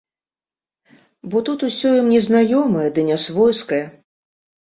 Бо 1.33 1.37
тут 1.49 1.65
усё 1.67 1.91
ім 1.99 2.07
незнаёмае 2.15 2.85
ды 2.95 3.01
нясвойскае. 3.11 3.83